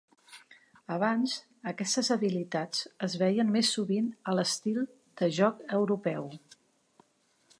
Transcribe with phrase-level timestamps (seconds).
[0.93, 1.35] Abans,
[1.71, 4.83] aquestes habilitats es veien més sovint a l'estil
[5.21, 6.29] de joc europeu.